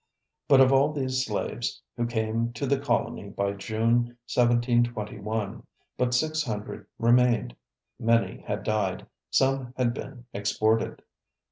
[0.47, 5.61] But of all these slaves who came to the colony by June, 1721,
[5.95, 7.55] but six hundred remained.
[7.99, 11.03] Many had died, some had been exported.